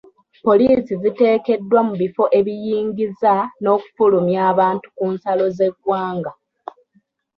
Poliisi 0.45 0.93
ziteekeddwa 1.01 1.79
mu 1.87 1.93
bifo 2.01 2.23
ebiyingiza 2.39 3.33
n'okufulumya 3.61 4.39
abantu 4.51 4.87
ku 4.97 5.05
nsalo 5.13 5.45
z'eggwanga. 5.57 6.31